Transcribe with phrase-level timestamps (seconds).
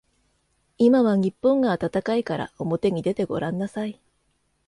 [0.79, 4.01] 今は日本が暖かいからおもてに出てごらんなさい。